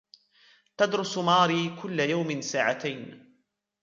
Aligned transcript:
تدرس 0.77 1.17
ماري 1.17 1.75
كل 1.81 1.99
يوم 1.99 2.41
ساعتين. 2.41 3.33